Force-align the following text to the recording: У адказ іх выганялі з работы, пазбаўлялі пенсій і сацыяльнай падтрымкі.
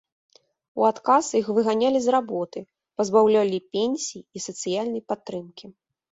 У 0.79 0.85
адказ 0.91 1.23
іх 1.39 1.51
выганялі 1.57 1.99
з 2.05 2.15
работы, 2.15 2.59
пазбаўлялі 3.01 3.59
пенсій 3.79 4.25
і 4.27 4.43
сацыяльнай 4.49 5.01
падтрымкі. 5.13 5.65